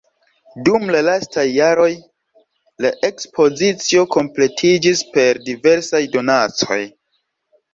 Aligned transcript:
Dum 0.67 0.85
la 0.93 1.01
lastaj 1.07 1.43
jaroj 1.55 1.89
la 2.85 2.91
ekspozicio 3.09 4.07
kompletiĝis 4.17 5.05
per 5.19 5.41
diversaj 5.51 6.03
donacoj. 6.17 6.83